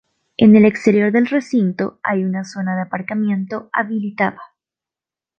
[0.35, 4.41] En el exterior del recinto hay una zona de aparcamiento habilitada.